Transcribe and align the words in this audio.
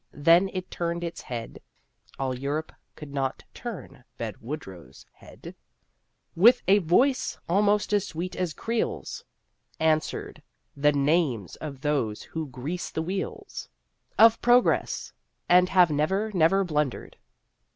Then 0.17 0.49
it 0.51 0.71
turned 0.71 1.03
its 1.03 1.21
head 1.21 1.61
(All 2.17 2.33
Europe 2.33 2.71
could 2.95 3.13
not 3.13 3.43
turn 3.53 4.03
Ben 4.17 4.33
Woodrow's 4.41 5.05
head!) 5.13 5.39
And 5.43 5.53
with 6.35 6.63
a 6.67 6.79
voice 6.79 7.37
almost 7.47 7.93
as 7.93 8.07
sweet 8.07 8.35
as 8.35 8.55
Creel's 8.55 9.23
Answered: 9.79 10.41
"The 10.75 10.91
names 10.91 11.55
of 11.57 11.81
those 11.81 12.23
who 12.23 12.47
grease 12.47 12.89
the 12.89 13.03
wheels 13.03 13.69
Of 14.17 14.41
progress 14.41 15.13
and 15.47 15.69
have 15.69 15.91
never, 15.91 16.31
never 16.33 16.63
blundered." 16.63 17.17